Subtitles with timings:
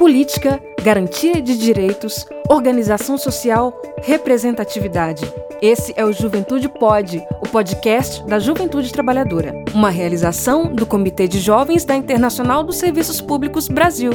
[0.00, 5.30] política, garantia de direitos, organização social, representatividade.
[5.60, 11.38] Esse é o Juventude Pode, o podcast da Juventude Trabalhadora, uma realização do Comitê de
[11.38, 14.12] Jovens da Internacional dos Serviços Públicos Brasil.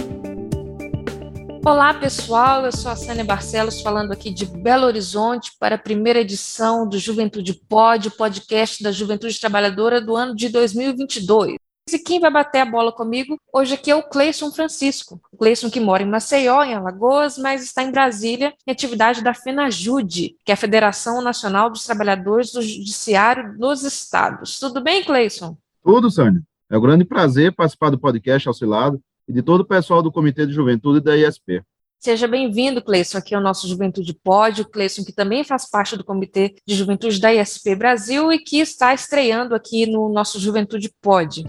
[1.63, 2.65] Olá, pessoal.
[2.65, 6.97] Eu sou a Sânia Barcelos, falando aqui de Belo Horizonte para a primeira edição do
[6.97, 11.58] Juventude Pode, podcast da Juventude Trabalhadora do ano de 2022.
[11.92, 15.22] E quem vai bater a bola comigo hoje aqui é o Cleison Francisco.
[15.31, 19.35] O Cleison que mora em Maceió, em Alagoas, mas está em Brasília em atividade da
[19.35, 24.59] FENAJUDE, que é a Federação Nacional dos Trabalhadores do Judiciário dos Estados.
[24.59, 25.55] Tudo bem, Cleison?
[25.84, 26.41] Tudo, Sânia.
[26.71, 30.47] É um grande prazer participar do podcast Auxilado e de todo o pessoal do Comitê
[30.47, 31.61] de Juventude da ISP.
[31.99, 36.03] Seja bem-vindo, Cleison, aqui ao nosso Juventude Pode, o Cleison que também faz parte do
[36.03, 41.44] Comitê de Juventude da ISP Brasil e que está estreando aqui no nosso Juventude Pode.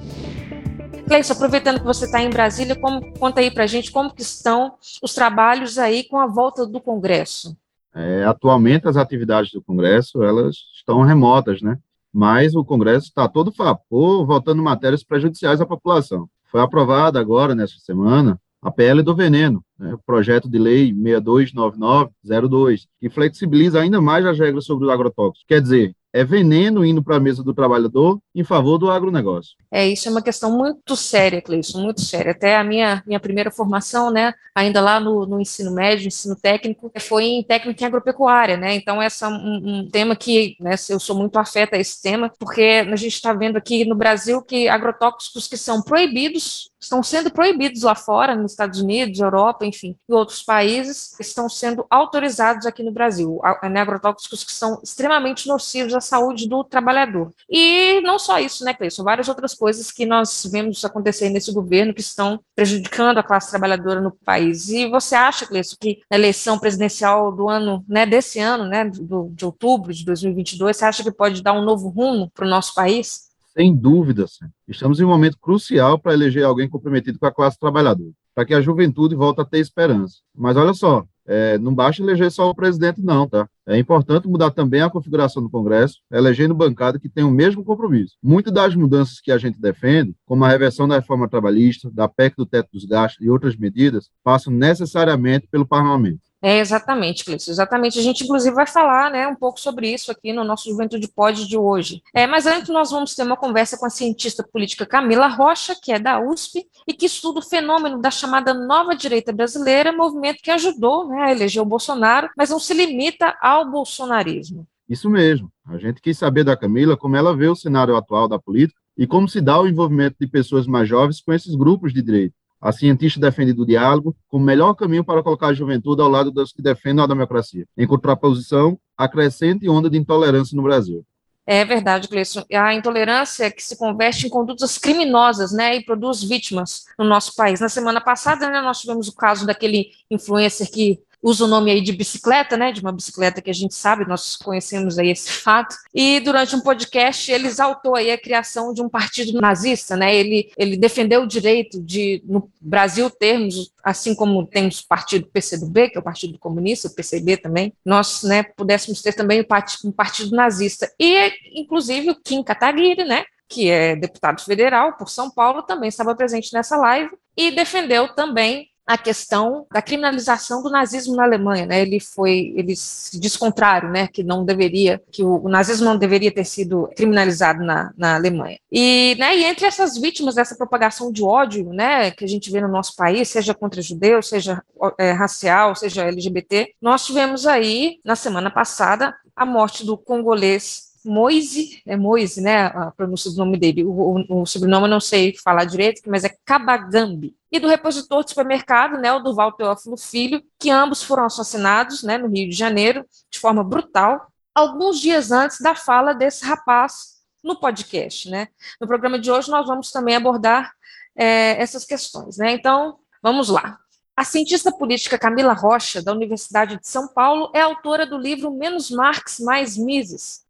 [1.07, 4.23] Cleison, aproveitando que você está em Brasília, como, conta aí para a gente como que
[4.23, 7.57] estão os trabalhos aí com a volta do Congresso.
[7.95, 11.79] É, atualmente, as atividades do Congresso, elas estão remotas, né?
[12.13, 16.29] Mas o Congresso está todo vapor, votando matérias prejudiciais à população.
[16.51, 22.89] Foi aprovada agora, nessa semana, a PL do veneno, né, o projeto de lei 629902,
[22.99, 25.47] que flexibiliza ainda mais as regras sobre o agrotóxico.
[25.47, 29.57] Quer dizer, é veneno indo para a mesa do trabalhador em favor do agronegócio.
[29.71, 32.33] É, isso é uma questão muito séria, Cleison, muito séria.
[32.33, 36.91] Até a minha, minha primeira formação, né, ainda lá no, no ensino médio, ensino técnico,
[37.01, 40.99] foi em técnica em agropecuária, né, então esse é um, um tema que, né, eu
[40.99, 44.69] sou muito afeta a esse tema, porque a gente está vendo aqui no Brasil que
[44.69, 50.13] agrotóxicos que são proibidos estão sendo proibidos lá fora, nos Estados Unidos, Europa, enfim, e
[50.13, 56.01] outros países, estão sendo autorizados aqui no Brasil, né, agrotóxicos que são extremamente nocivos à
[56.01, 57.33] saúde do trabalhador.
[57.49, 61.93] E não só isso, né, Cleison, várias outras coisas que nós vemos acontecer nesse governo
[61.93, 64.69] que estão prejudicando a classe trabalhadora no país.
[64.69, 69.31] E você acha, Cleison, que na eleição presidencial do ano, né, desse ano, né, do,
[69.33, 72.75] de outubro de 2022, você acha que pode dar um novo rumo para o nosso
[72.75, 73.26] país?
[73.57, 74.45] Sem dúvida, sim.
[74.69, 78.53] estamos em um momento crucial para eleger alguém comprometido com a classe trabalhadora, para que
[78.53, 80.17] a juventude volte a ter esperança.
[80.37, 83.49] Mas olha só, é, não basta eleger só o presidente, não, tá?
[83.67, 88.17] É importante mudar também a configuração do Congresso, elegendo bancada que tenha o mesmo compromisso.
[88.23, 92.37] Muitas das mudanças que a gente defende, como a reversão da reforma trabalhista, da PEC
[92.37, 96.26] do teto dos gastos e outras medidas, passam necessariamente pelo parlamento.
[96.47, 97.99] É, exatamente, Cleiton, exatamente.
[97.99, 101.45] A gente, inclusive, vai falar né, um pouco sobre isso aqui no nosso Juventude Pod
[101.45, 102.01] de hoje.
[102.15, 105.91] É, mas antes, nós vamos ter uma conversa com a cientista política Camila Rocha, que
[105.91, 110.53] é da USP, e que estuda o fenômeno da chamada nova direita brasileira, movimento que
[110.53, 114.69] ajudou né, a eleger o Bolsonaro, mas não se limita ao bolsonarismo.
[114.89, 115.51] Isso mesmo.
[115.67, 119.05] A gente quis saber da Camila como ela vê o cenário atual da política e
[119.05, 122.37] como se dá o envolvimento de pessoas mais jovens com esses grupos de direita.
[122.61, 126.53] A cientista defende do diálogo como melhor caminho para colocar a juventude ao lado dos
[126.53, 131.05] que defendem a democracia, em contraposição à crescente onda de intolerância no Brasil.
[131.47, 132.45] É verdade, Gleison.
[132.53, 137.37] A intolerância é que se converte em condutas criminosas, né, e produz vítimas no nosso
[137.37, 137.61] país.
[137.61, 141.81] Na semana passada, né, nós tivemos o caso daquele influencer que usa o nome aí
[141.81, 145.75] de bicicleta, né, de uma bicicleta que a gente sabe, nós conhecemos aí esse fato,
[145.93, 150.53] e durante um podcast ele exaltou aí a criação de um partido nazista, né, ele,
[150.57, 155.99] ele defendeu o direito de, no Brasil, termos, assim como temos o partido PCdoB, que
[155.99, 159.45] é o Partido Comunista, o PCB também, nós, né, pudéssemos ter também
[159.85, 165.29] um partido nazista, e inclusive o Kim Kataguiri, né, que é deputado federal por São
[165.29, 171.17] Paulo, também estava presente nessa live e defendeu também a questão da criminalização do nazismo
[171.17, 171.83] na Alemanha, né?
[171.83, 174.07] Ele foi, ele se diz contrário, né?
[174.07, 178.59] Que não deveria, que o, o nazismo não deveria ter sido criminalizado na, na Alemanha.
[178.71, 179.37] E, né?
[179.37, 182.13] E entre essas vítimas dessa propagação de ódio, né?
[182.13, 184.63] Que a gente vê no nosso país, seja contra judeus, seja
[184.99, 191.83] é, racial, seja LGBT, nós tivemos aí na semana passada a morte do congolês Moise,
[191.87, 195.35] é Moise, né, a pronúncia do nome dele, o, o, o, sobrenome eu não sei
[195.43, 200.43] falar direito, mas é Kabagambi, e do repositor de supermercado, né, o Duval Teófilo Filho,
[200.59, 205.61] que ambos foram assassinados, né, no Rio de Janeiro, de forma brutal, alguns dias antes
[205.61, 208.49] da fala desse rapaz no podcast, né.
[208.81, 210.73] No programa de hoje nós vamos também abordar
[211.17, 213.79] é, essas questões, né, então vamos lá.
[214.17, 218.91] A cientista política Camila Rocha, da Universidade de São Paulo, é autora do livro Menos
[218.91, 220.41] Marx, Mais Mises,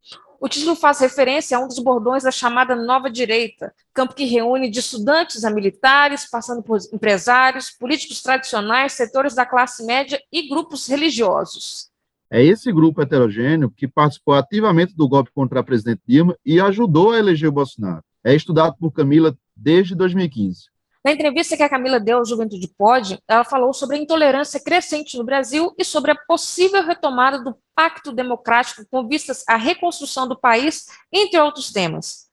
[0.41, 4.71] o título faz referência a um dos bordões da chamada Nova Direita, campo que reúne
[4.71, 10.87] de estudantes a militares, passando por empresários, políticos tradicionais, setores da classe média e grupos
[10.87, 11.89] religiosos.
[12.31, 17.13] É esse grupo heterogêneo que participou ativamente do golpe contra a presidente Dilma e ajudou
[17.13, 18.03] a eleger o Bolsonaro.
[18.25, 20.67] É estudado por Camila desde 2015.
[21.07, 25.17] Na entrevista que a Camila deu ao Juventude Pode, ela falou sobre a intolerância crescente
[25.17, 30.37] no Brasil e sobre a possível retomada do pacto democrático com vistas à reconstrução do
[30.37, 32.29] país, entre outros temas.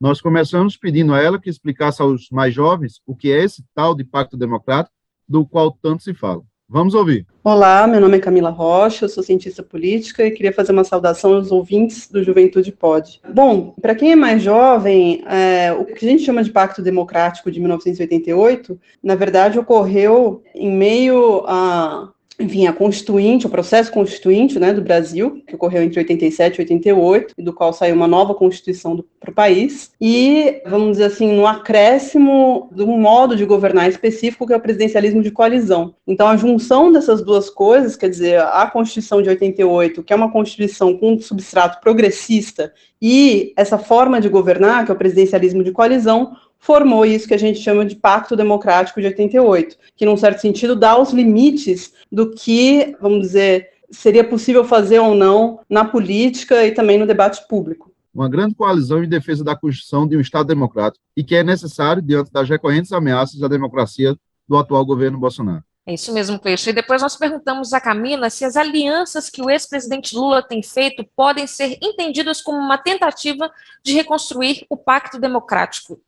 [0.00, 3.92] Nós começamos pedindo a ela que explicasse aos mais jovens o que é esse tal
[3.92, 4.94] de pacto democrático
[5.28, 6.44] do qual tanto se fala.
[6.72, 7.26] Vamos ouvir.
[7.44, 11.34] Olá, meu nome é Camila Rocha, eu sou cientista política e queria fazer uma saudação
[11.34, 13.20] aos ouvintes do Juventude Pod.
[13.28, 17.50] Bom, para quem é mais jovem, é, o que a gente chama de Pacto Democrático
[17.50, 22.10] de 1988, na verdade, ocorreu em meio a
[22.42, 27.34] enfim, a constituinte, o processo constituinte né, do Brasil, que ocorreu entre 87 e 88,
[27.38, 31.46] e do qual saiu uma nova constituição para o país, e, vamos dizer assim, no
[31.46, 35.94] acréscimo um modo de governar específico, que é o presidencialismo de coalizão.
[36.06, 40.32] Então, a junção dessas duas coisas, quer dizer, a Constituição de 88, que é uma
[40.32, 45.72] Constituição com um substrato progressista, e essa forma de governar, que é o presidencialismo de
[45.72, 50.40] coalizão, formou isso que a gente chama de Pacto Democrático de 88, que, num certo
[50.40, 56.64] sentido, dá os limites do que, vamos dizer, seria possível fazer ou não na política
[56.64, 57.90] e também no debate público.
[58.14, 62.00] Uma grande coalizão em defesa da construção de um Estado democrático e que é necessário
[62.00, 64.14] diante das recorrentes ameaças à democracia
[64.48, 65.64] do atual governo Bolsonaro.
[65.84, 66.70] É isso mesmo, Cleiton.
[66.70, 71.04] E depois nós perguntamos a Camila se as alianças que o ex-presidente Lula tem feito
[71.16, 73.50] podem ser entendidas como uma tentativa
[73.82, 76.00] de reconstruir o pacto democrático.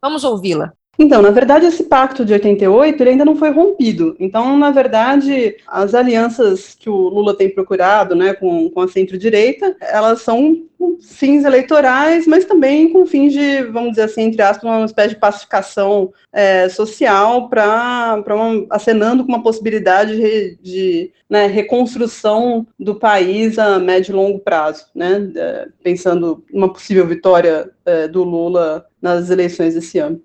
[0.00, 0.72] Vamos ouvi-la.
[1.00, 4.14] Então, na verdade, esse pacto de 88 ele ainda não foi rompido.
[4.20, 9.74] Então, na verdade, as alianças que o Lula tem procurado né, com, com a centro-direita,
[9.80, 14.62] elas são com fins eleitorais, mas também com fins de, vamos dizer assim, entre aspas,
[14.62, 18.22] uma espécie de pacificação é, social para
[18.68, 24.84] acenando com uma possibilidade de, de né, reconstrução do país a médio e longo prazo,
[24.94, 30.22] né, é, pensando numa possível vitória é, do Lula nas eleições desse ano.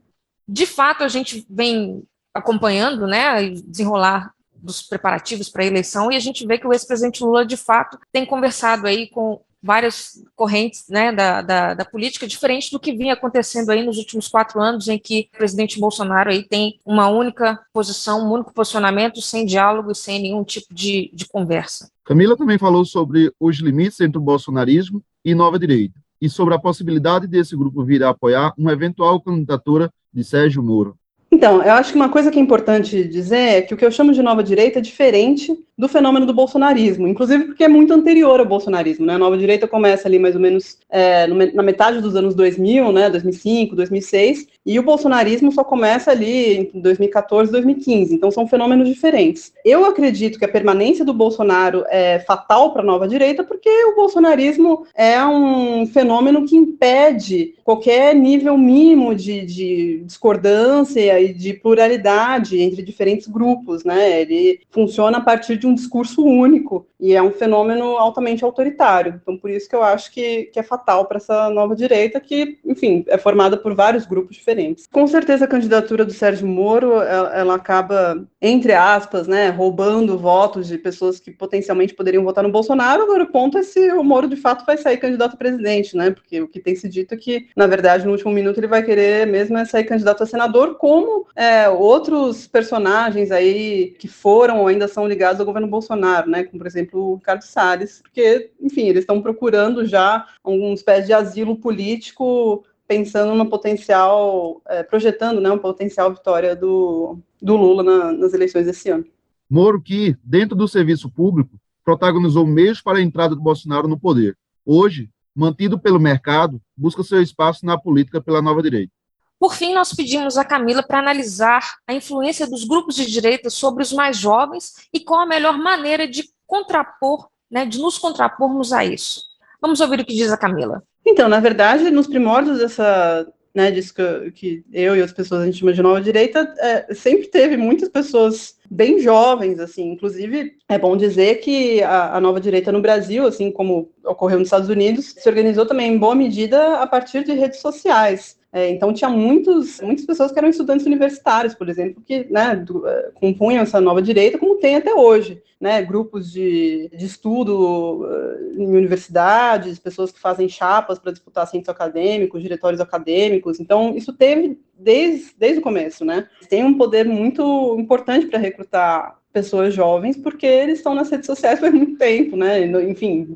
[0.47, 6.19] De fato, a gente vem acompanhando, né, desenrolar dos preparativos para a eleição e a
[6.19, 11.11] gente vê que o ex-presidente Lula, de fato, tem conversado aí com várias correntes né,
[11.11, 14.99] da, da, da, política, diferente do que vinha acontecendo aí nos últimos quatro anos, em
[14.99, 19.95] que o presidente Bolsonaro aí tem uma única posição, um único posicionamento, sem diálogo e
[19.95, 21.89] sem nenhum tipo de, de conversa.
[22.03, 26.59] Camila também falou sobre os limites entre o bolsonarismo e nova direita e sobre a
[26.59, 30.97] possibilidade desse grupo vir a apoiar uma eventual candidatura de Sérgio Moro.
[31.31, 33.91] Então, eu acho que uma coisa que é importante dizer é que o que eu
[33.91, 38.39] chamo de nova direita é diferente do fenômeno do bolsonarismo, inclusive porque é muito anterior
[38.39, 39.15] ao bolsonarismo, né?
[39.15, 43.09] A nova direita começa ali mais ou menos é, na metade dos anos 2000, né?
[43.09, 48.15] 2005, 2006, e o bolsonarismo só começa ali em 2014, 2015.
[48.15, 49.51] Então são fenômenos diferentes.
[49.65, 53.95] Eu acredito que a permanência do Bolsonaro é fatal para a nova direita porque o
[53.95, 62.59] bolsonarismo é um fenômeno que impede qualquer nível mínimo de, de discordância e de pluralidade
[62.59, 64.21] entre diferentes grupos, né?
[64.21, 69.19] Ele funciona a partir de um discurso único e é um fenômeno altamente autoritário.
[69.21, 72.59] Então, por isso que eu acho que, que é fatal para essa nova direita, que,
[72.65, 74.87] enfim, é formada por vários grupos diferentes.
[74.91, 80.67] Com certeza, a candidatura do Sérgio Moro, ela, ela acaba, entre aspas, né, roubando votos
[80.67, 83.03] de pessoas que potencialmente poderiam votar no Bolsonaro.
[83.03, 86.11] Agora, o ponto é se o Moro, de fato, vai sair candidato a presidente, né?
[86.11, 88.83] Porque o que tem se dito é que, na verdade, no último minuto ele vai
[88.83, 94.67] querer mesmo é sair candidato a senador, como é, outros personagens aí que foram ou
[94.67, 96.43] ainda são ligados ao governo Bolsonaro, né?
[96.43, 101.13] Como, por exemplo, o Carlos Salles, porque, enfim, eles estão procurando já alguma espécie de
[101.13, 108.11] asilo político pensando numa potencial, é, projetando né, uma potencial vitória do, do Lula na,
[108.11, 109.05] nas eleições desse ano.
[109.49, 114.37] Moro, que, dentro do serviço público, protagonizou meios para a entrada do Bolsonaro no poder.
[114.65, 118.91] Hoje, mantido pelo mercado, busca seu espaço na política pela nova direita.
[119.37, 123.83] Por fim, nós pedimos a Camila para analisar a influência dos grupos de direita sobre
[123.83, 128.83] os mais jovens e qual a melhor maneira de contrapor, né, de nos contrapormos a
[128.83, 129.21] isso.
[129.61, 130.83] Vamos ouvir o que diz a Camila.
[131.05, 135.45] Então, na verdade, nos primórdios dessa, né, disso que, que eu e as pessoas a
[135.45, 140.77] gente chama de nova direita, é, sempre teve muitas pessoas bem jovens, assim, inclusive é
[140.77, 145.13] bom dizer que a, a, nova direita no Brasil, assim como ocorreu nos Estados Unidos,
[145.17, 148.37] se organizou também em boa medida a partir de redes sociais.
[148.55, 152.87] É, então, tinha muitos, muitas pessoas que eram estudantes universitários, por exemplo, que né, do,
[152.87, 155.43] uh, compunham essa nova direita, como tem até hoje.
[155.59, 161.67] Né, grupos de, de estudo uh, em universidades, pessoas que fazem chapas para disputar centros
[161.67, 163.59] acadêmicos, diretórios acadêmicos.
[163.59, 166.05] Então, isso teve desde, desde o começo.
[166.05, 166.25] Né?
[166.47, 171.59] Tem um poder muito importante para recrutar pessoas jovens, porque eles estão nas redes sociais
[171.59, 172.61] por muito tempo, né?
[172.89, 173.27] Enfim,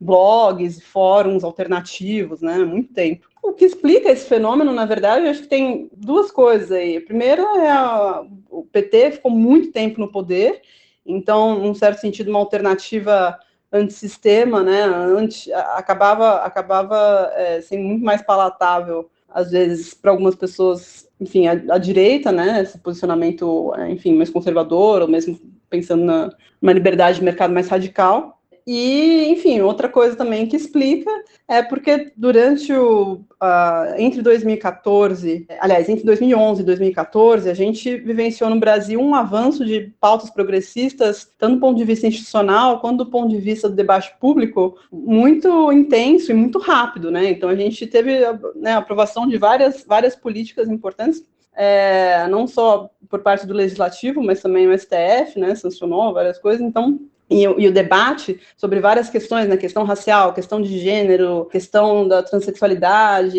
[0.00, 2.58] blogs, fóruns alternativos, né?
[2.58, 3.28] Muito tempo.
[3.40, 6.96] O que explica esse fenômeno, na verdade, acho que tem duas coisas aí.
[6.96, 10.60] A primeira é a, o PT ficou muito tempo no poder,
[11.06, 13.38] então, num certo sentido, uma alternativa
[13.70, 14.82] antissistema, né?
[14.82, 21.52] Anti, acabava acabava é, sendo muito mais palatável, às vezes, para algumas pessoas enfim, a,
[21.52, 25.38] a, direita, né, esse posicionamento, é, enfim, mais conservador, ou mesmo
[25.70, 28.33] pensando na uma liberdade de mercado mais radical.
[28.66, 31.10] E, enfim, outra coisa também que explica
[31.46, 33.20] é porque durante o.
[33.42, 39.66] Uh, entre 2014, aliás, entre 2011 e 2014, a gente vivenciou no Brasil um avanço
[39.66, 43.76] de pautas progressistas, tanto do ponto de vista institucional quanto do ponto de vista do
[43.76, 47.30] debate público, muito intenso e muito rápido, né?
[47.30, 48.18] Então, a gente teve
[48.56, 51.22] né, aprovação de várias, várias políticas importantes
[51.56, 56.60] é, não só por parte do legislativo, mas também o STF, né, sancionou várias coisas.
[56.60, 56.98] Então,
[57.30, 62.22] e, e, o debate sobre várias questões, né, questão racial, questão de gênero, questão da
[62.22, 63.38] transexualidade,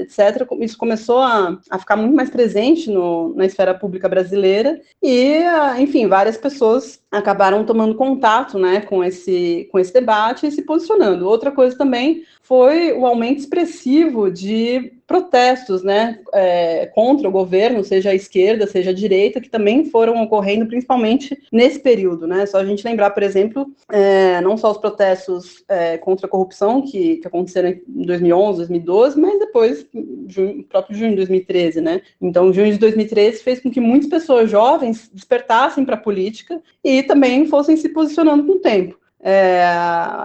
[0.00, 5.42] etc., isso começou a, a ficar muito mais presente no, na esfera pública brasileira e,
[5.78, 11.26] enfim, várias pessoas acabaram tomando contato, né, com esse, com esse debate e se posicionando.
[11.26, 18.10] Outra coisa também foi o aumento expressivo de protestos, né, é, contra o governo, seja
[18.10, 22.64] a esquerda, seja a direita, que também foram ocorrendo principalmente nesse período, né, só a
[22.64, 27.26] gente lembrar, por exemplo, é, não só os protestos é, contra a corrupção, que, que,
[27.26, 29.86] aconteceram em 2011, 2012, mas depois,
[30.28, 34.50] junho, próprio junho de 2013, né, então junho de 2013 fez com que muitas pessoas
[34.50, 38.98] jovens despertassem para a política e também fossem se posicionando com o tempo.
[39.20, 39.64] É,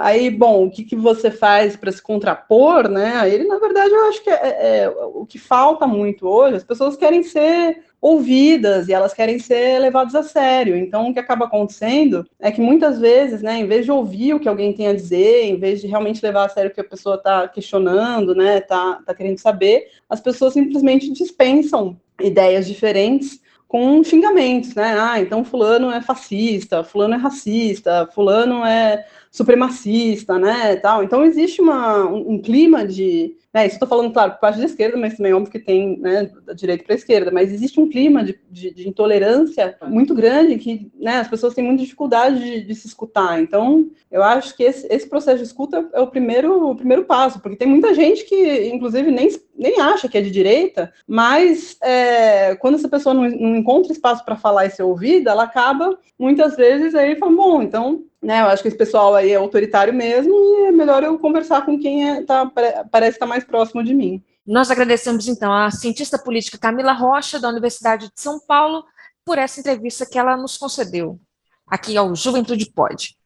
[0.02, 3.28] aí, bom, o que, que você faz para se contrapor, né?
[3.28, 6.64] Ele, na verdade, eu acho que é, é, é, o que falta muito hoje, as
[6.64, 10.76] pessoas querem ser ouvidas e elas querem ser levadas a sério.
[10.76, 14.40] Então, o que acaba acontecendo é que muitas vezes, né, em vez de ouvir o
[14.40, 16.84] que alguém tem a dizer, em vez de realmente levar a sério o que a
[16.84, 23.42] pessoa está questionando, né, está tá querendo saber, as pessoas simplesmente dispensam ideias diferentes
[23.74, 24.96] com xingamentos, né?
[25.00, 29.04] Ah, então fulano é fascista, fulano é racista, fulano é
[29.34, 31.04] supremacista, né, tal.
[31.04, 34.66] Então existe uma, um, um clima de, né, isso estou falando, claro, por parte da
[34.66, 37.80] esquerda, mas também é óbvio que tem, né, da direita para a esquerda, mas existe
[37.80, 42.40] um clima de, de, de, intolerância muito grande que, né, as pessoas têm muita dificuldade
[42.40, 43.42] de, de se escutar.
[43.42, 47.40] Então, eu acho que esse, esse, processo de escuta é o primeiro, o primeiro passo,
[47.40, 52.56] porque tem muita gente que, inclusive, nem, nem acha que é de direita, mas é,
[52.58, 56.56] quando essa pessoa não, não encontra espaço para falar e ser ouvida, ela acaba, muitas
[56.56, 60.34] vezes, aí falando, bom, então né, eu acho que esse pessoal aí é autoritário mesmo
[60.34, 62.50] e é melhor eu conversar com quem é, tá,
[62.90, 64.24] parece estar tá mais próximo de mim.
[64.46, 68.84] Nós agradecemos, então, a cientista política Camila Rocha, da Universidade de São Paulo,
[69.26, 71.20] por essa entrevista que ela nos concedeu
[71.68, 73.18] aqui ao Juventude Pode.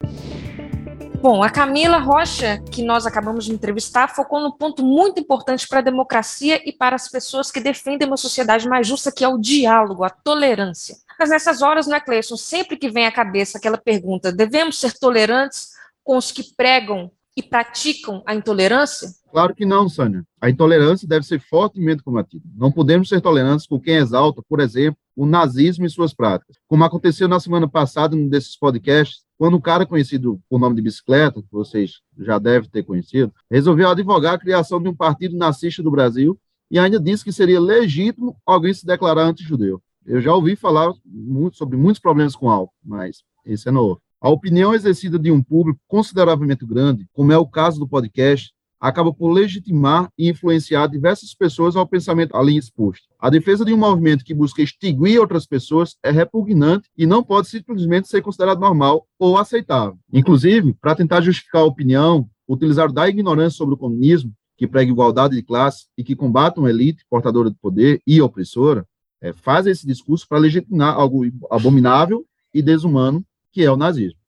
[1.19, 5.79] Bom, a Camila Rocha, que nós acabamos de entrevistar, focou num ponto muito importante para
[5.79, 9.39] a democracia e para as pessoas que defendem uma sociedade mais justa, que é o
[9.39, 10.95] diálogo, a tolerância.
[11.19, 15.69] Mas nessas horas, né, Cleison, sempre que vem à cabeça aquela pergunta, devemos ser tolerantes
[16.03, 19.09] com os que pregam e praticam a intolerância?
[19.31, 20.23] Claro que não, Sânia.
[20.41, 22.43] A intolerância deve ser fortemente combatida.
[22.55, 26.57] Não podemos ser tolerantes com quem exalta, por exemplo, o nazismo e suas práticas.
[26.67, 30.81] Como aconteceu na semana passada, num desses podcasts, quando um cara conhecido por nome de
[30.81, 35.83] bicicleta, que vocês já devem ter conhecido, resolveu advogar a criação de um partido nazista
[35.83, 36.39] do Brasil
[36.69, 39.81] e ainda disse que seria legítimo alguém se declarar anti-judeu.
[40.05, 44.01] Eu já ouvi falar muito, sobre muitos problemas com álcool, mas esse é novo.
[44.19, 49.13] A opinião exercida de um público consideravelmente grande, como é o caso do podcast, acaba
[49.13, 53.07] por legitimar e influenciar diversas pessoas ao pensamento ali exposto.
[53.19, 57.47] A defesa de um movimento que busca extinguir outras pessoas é repugnante e não pode
[57.47, 59.97] simplesmente ser considerado normal ou aceitável.
[60.11, 65.35] Inclusive, para tentar justificar a opinião, utilizar da ignorância sobre o comunismo, que prega igualdade
[65.35, 68.85] de classe e que combate uma elite portadora de poder e opressora,
[69.21, 74.19] é, faz esse discurso para legitimar algo abominável e desumano que é o nazismo.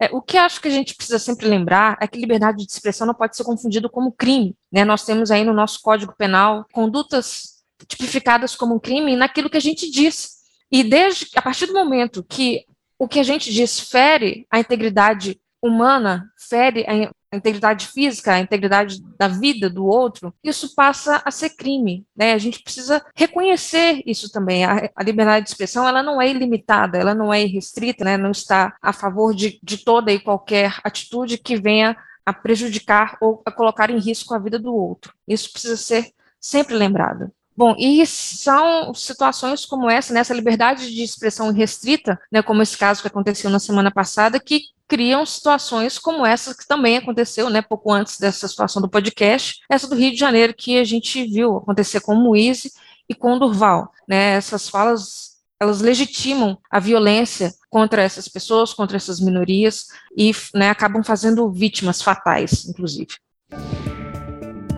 [0.00, 3.06] É, o que acho que a gente precisa sempre lembrar é que liberdade de expressão
[3.06, 4.56] não pode ser confundido como crime.
[4.72, 4.84] Né?
[4.84, 9.60] Nós temos aí no nosso Código Penal condutas tipificadas como um crime naquilo que a
[9.60, 10.34] gente diz.
[10.70, 12.64] E desde a partir do momento que
[12.98, 19.02] o que a gente diz fere a integridade humana, fere a integridade física, a integridade
[19.18, 22.06] da vida do outro, isso passa a ser crime.
[22.14, 22.32] Né?
[22.32, 24.64] A gente precisa reconhecer isso também.
[24.64, 28.18] A, a liberdade de expressão ela não é ilimitada, ela não é irrestrita, né?
[28.18, 33.42] não está a favor de, de toda e qualquer atitude que venha a prejudicar ou
[33.44, 35.14] a colocar em risco a vida do outro.
[35.26, 37.32] Isso precisa ser sempre lembrado.
[37.56, 42.76] Bom, e são situações como essa, nessa né, liberdade de expressão restrita, né, como esse
[42.76, 47.62] caso que aconteceu na semana passada, que criam situações como essa que também aconteceu, né,
[47.62, 51.56] pouco antes dessa situação do podcast, essa do Rio de Janeiro que a gente viu
[51.56, 52.72] acontecer com o Moise
[53.08, 58.96] e com o Durval, né, essas falas elas legitimam a violência contra essas pessoas, contra
[58.96, 59.86] essas minorias
[60.16, 63.14] e né, acabam fazendo vítimas fatais, inclusive.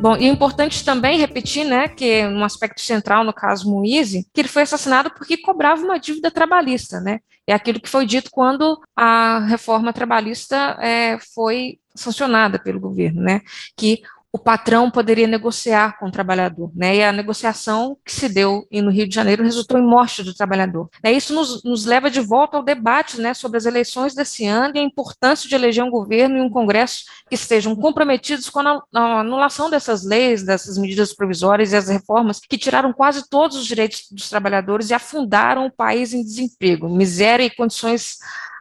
[0.00, 4.48] Bom, e importante também repetir, né, que um aspecto central no caso Moise, que ele
[4.48, 7.20] foi assassinado porque cobrava uma dívida trabalhista, né?
[7.46, 13.40] É aquilo que foi dito quando a reforma trabalhista é, foi sancionada pelo governo, né?
[13.76, 16.96] Que o patrão poderia negociar com o trabalhador, né?
[16.96, 20.90] E a negociação que se deu no Rio de Janeiro resultou em morte do trabalhador.
[21.02, 21.12] Né?
[21.12, 24.78] Isso nos, nos leva de volta ao debate, né, sobre as eleições desse ano e
[24.78, 29.20] a importância de eleger um governo e um Congresso que estejam comprometidos com a, a
[29.20, 34.06] anulação dessas leis, dessas medidas provisórias e as reformas que tiraram quase todos os direitos
[34.10, 38.18] dos trabalhadores e afundaram o país em desemprego, miséria e condições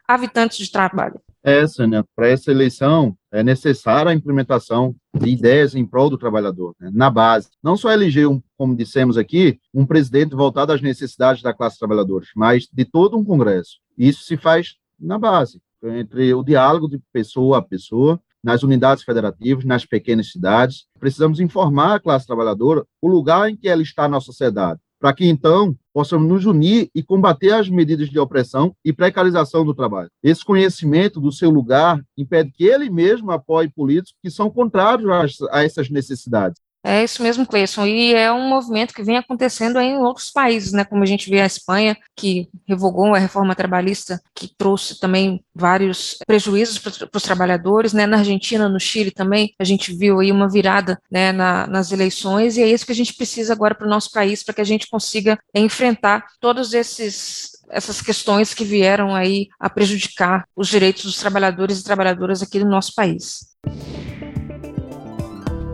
[0.07, 5.85] habitantes de trabalho essa, né, para essa eleição, é necessária a implementação de ideias em
[5.85, 7.49] prol do trabalhador, né, na base.
[7.63, 12.25] Não só eleger, um, como dissemos aqui, um presidente voltado às necessidades da classe trabalhadora,
[12.35, 13.77] mas de todo um Congresso.
[13.95, 19.65] Isso se faz na base, entre o diálogo de pessoa a pessoa, nas unidades federativas,
[19.65, 20.85] nas pequenas cidades.
[20.99, 25.27] Precisamos informar a classe trabalhadora o lugar em que ela está na sociedade, para que
[25.27, 30.09] então possamos nos unir e combater as medidas de opressão e precarização do trabalho.
[30.23, 35.63] Esse conhecimento do seu lugar impede que ele mesmo apoie políticos que são contrários a
[35.63, 36.59] essas necessidades.
[36.87, 40.85] É isso mesmo, Cleison, e é um movimento que vem acontecendo em outros países, né,
[40.85, 46.15] como a gente vê a Espanha, que revogou a reforma trabalhista, que trouxe também vários
[46.27, 50.47] prejuízos para os trabalhadores, né, na Argentina, no Chile também, a gente viu aí uma
[50.47, 53.89] virada, né, na, nas eleições, e é isso que a gente precisa agora para o
[53.89, 59.47] nosso país, para que a gente consiga enfrentar todos esses essas questões que vieram aí
[59.59, 63.55] a prejudicar os direitos dos trabalhadores e trabalhadoras aqui no nosso país.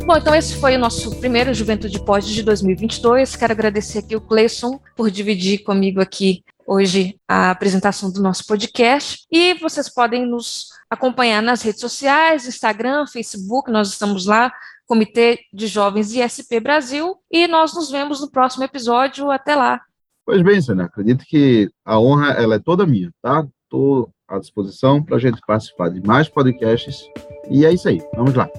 [0.06, 3.36] Bom, então esse foi o nosso primeiro Juventude Pod de 2022.
[3.36, 9.26] Quero agradecer aqui o Cleison por dividir comigo aqui hoje a apresentação do nosso podcast.
[9.32, 14.52] E vocês podem nos acompanhar nas redes sociais, Instagram, Facebook, nós estamos lá,
[14.86, 19.30] Comitê de Jovens ISP Brasil, e nós nos vemos no próximo episódio.
[19.30, 19.80] Até lá.
[20.26, 23.46] Pois bem, Sônia, acredito que a honra ela é toda minha, tá?
[23.64, 27.02] Estou à disposição para a gente participar de mais podcasts.
[27.50, 28.50] E é isso aí, vamos lá.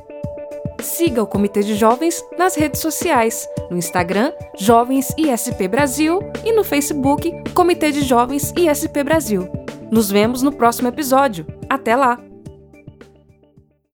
[0.83, 6.65] Siga o Comitê de Jovens nas redes sociais, no Instagram Jovens ISP Brasil e no
[6.65, 9.49] Facebook Comitê de Jovens ISP Brasil.
[9.91, 11.47] Nos vemos no próximo episódio.
[11.69, 12.32] Até lá!